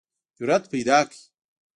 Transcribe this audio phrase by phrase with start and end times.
[0.37, 1.19] جرئت پیداکړئ